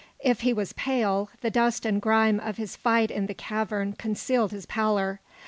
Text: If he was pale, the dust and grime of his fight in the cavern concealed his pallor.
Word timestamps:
If 0.21 0.41
he 0.41 0.51
was 0.51 0.73
pale, 0.73 1.29
the 1.41 1.51
dust 1.51 1.85
and 1.85 2.01
grime 2.01 2.39
of 2.39 2.57
his 2.57 2.75
fight 2.75 3.11
in 3.11 3.27
the 3.27 3.35
cavern 3.35 3.93
concealed 3.93 4.51
his 4.51 4.65
pallor. 4.65 5.19